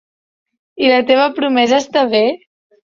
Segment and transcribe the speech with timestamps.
[0.87, 2.27] I la teva promesa, està bé?